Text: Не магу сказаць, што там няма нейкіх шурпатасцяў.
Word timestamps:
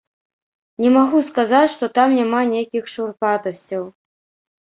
Не 0.85 0.89
магу 0.93 1.19
сказаць, 1.27 1.69
што 1.75 1.89
там 1.97 2.15
няма 2.21 2.39
нейкіх 2.53 2.89
шурпатасцяў. 2.95 3.83